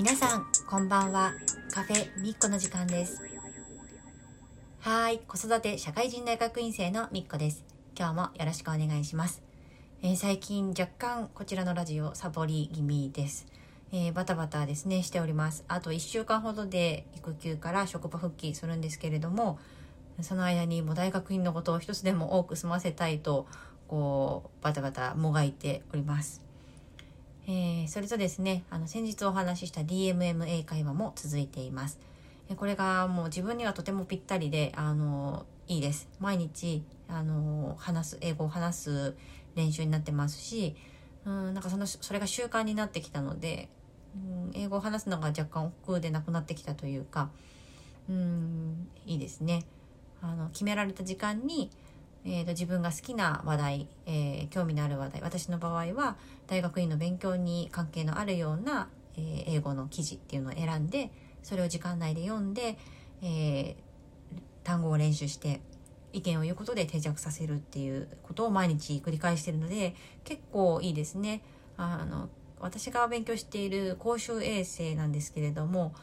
[0.00, 1.34] 皆さんこんばんは。
[1.70, 3.20] カフェみっこの時間です。
[4.80, 7.62] はい子育て社会人大学院生のみっこです。
[7.94, 9.42] 今日もよろしくお願いします、
[10.00, 13.46] えー、最近若干こちらのラジオサボり気味です。
[13.92, 15.66] えー、バタバタですねしております。
[15.68, 19.58] あと1週間ほどで育休から職場復帰するんですけれども
[20.22, 23.46] その間にもう大学院のことを一つでも多く済ませたいと
[23.86, 26.49] こうバタバタもがいております。
[27.52, 31.98] えー、それとですねあの先日お話しした DMMA 会話も続いています、
[32.48, 36.08] えこれがもう自分にはとてもぴったりであのいいです。
[36.20, 39.16] 毎日あの話す英語を話す
[39.56, 40.76] 練習になってますし
[41.26, 43.68] うんなんかそのそれが習慣になってきたので、
[44.14, 47.30] うん、英語を話すのが若干億劫でなくなってきたというか
[48.08, 49.64] うんいいですね。
[50.22, 51.68] あの決められた時間に
[52.24, 56.16] えーと、自分が好きな話題、えー、興味のある話題私の場合は
[56.46, 61.10] 大学院の勉強に関係のあるような、えー、英語の記事っていうのを選んで
[61.42, 62.76] それを時間内で読んで、
[63.22, 63.74] えー、
[64.64, 65.60] 単語を練習して
[66.12, 71.42] 意見を言うことで定着させるっていうことを毎日繰り返してるので結構いいですね。
[71.76, 75.94] あの私が勉強している公衆衛生なんですけれども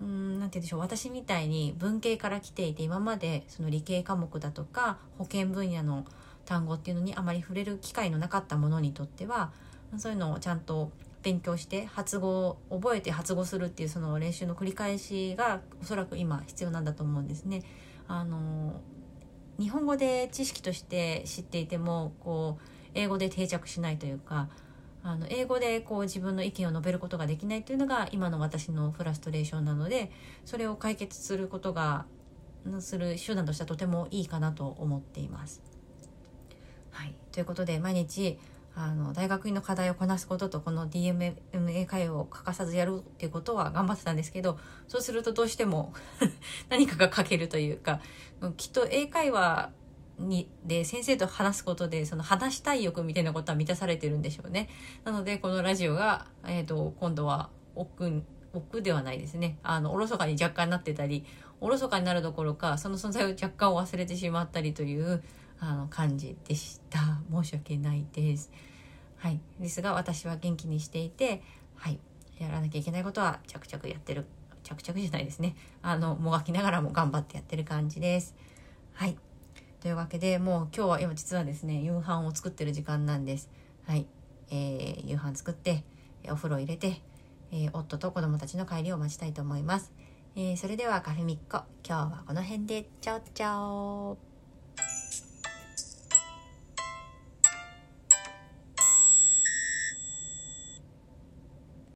[0.00, 6.04] うんなて言うんでしょう私みたいに文系から来ていて今までその理系科目だとか保健分野の
[6.46, 9.52] 単語っていうのにあまり触れる機会のなかったものにとっては
[9.98, 10.90] そういうのをちゃんと
[11.22, 17.62] 勉強して発語を覚えて発語するっていうその練習の繰り返しがおそらく今必要なんだと思うんですね。
[18.08, 18.80] あの
[19.58, 22.62] 日本語で知識として知っていてもこう
[22.94, 24.48] 英語で定着しないというか
[25.02, 30.10] あの英語でこう自分の意見を述べることができないというのが今の私のフラストレーションなので
[30.44, 32.04] それを解決することが
[32.80, 35.62] する手段としてはとてもいいかなと思っています。
[36.90, 38.38] はい、ということで毎日
[38.74, 45.92] あの大学院の課題をこなすこととこの DMA 会を欠かさずやるっていうことは頑張ってたんですけどそうするとどうしても
[46.68, 48.00] 何かが欠けるというか
[48.56, 49.70] きっと英会話
[50.20, 54.68] にで先生と話すことでその話したい欲みたいなことは満たされてるんでしょうね。
[55.04, 58.22] なのでこのラジオが、えーと、今度は奥
[58.52, 59.58] 奥ではないですね。
[59.62, 61.24] あのおろそかに若干なってたり
[61.60, 65.22] おろそかになるどころかその存在を若干忘れてしまったりという
[65.58, 67.20] あの感じでした。
[67.32, 68.50] 申し訳ないです。
[69.16, 69.40] はい。
[69.60, 71.42] ですが私は元気にしていて
[71.76, 71.98] はい。
[72.38, 74.24] やらなきゃいけないことは着々やってる
[74.62, 75.56] 着々じゃないですね。
[75.82, 78.34] あのもがきながらも頑張ってやってる感じです。
[78.94, 79.16] はい。
[79.80, 83.50] というわけでもう今日は今実はですね夕飯を作ってる時間なんです。
[83.86, 84.06] はい。
[84.50, 85.84] えー、夕飯作って
[86.28, 87.00] お風呂入れて、
[87.52, 89.92] えー、夫と子供たちの帰りを待ちたいと思います、
[90.36, 91.64] えー、それではカフェミッコ。
[91.86, 92.88] 今日はこの辺で。
[93.00, 94.29] チャオチャオ。